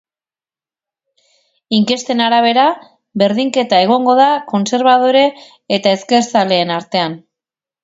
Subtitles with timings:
[1.79, 2.63] Inkesten arabera,
[3.23, 5.23] berdinketa egongo da kontserbadore
[5.79, 7.23] eta ezkerzaleen artean.